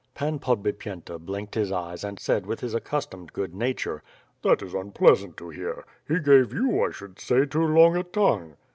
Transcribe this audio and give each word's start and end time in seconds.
Pan 0.15 0.39
Podbipyenta 0.39 1.19
blinked 1.19 1.53
his 1.53 1.71
eyes 1.71 2.03
and 2.03 2.19
said 2.19 2.47
with 2.47 2.61
his 2.61 2.73
accus 2.73 3.07
tomed 3.07 3.33
good 3.33 3.53
nature: 3.53 4.01
"That 4.41 4.63
is 4.63 4.73
unpleasan't 4.73 5.37
to 5.37 5.49
hear. 5.49 5.85
He 6.07 6.19
gave 6.19 6.51
you, 6.51 6.83
I 6.83 6.89
should 6.89 7.19
say, 7.19 7.45
too 7.45 7.67
long 7.67 7.95
a 7.95 8.01
tongue." 8.01 8.55